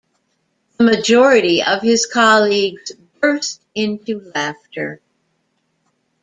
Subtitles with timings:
[0.77, 4.99] The majority of his colleagues burst into laughter.